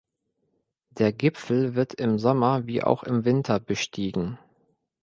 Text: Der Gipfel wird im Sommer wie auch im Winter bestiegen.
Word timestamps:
Der 0.89 1.13
Gipfel 1.13 1.75
wird 1.75 1.93
im 1.93 2.17
Sommer 2.17 2.65
wie 2.65 2.81
auch 2.81 3.03
im 3.03 3.23
Winter 3.23 3.59
bestiegen. 3.59 4.39